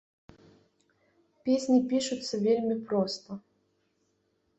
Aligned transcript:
Песні 1.49 1.75
пішуцца 1.91 2.39
вельмі 2.47 2.77
проста. 2.87 3.37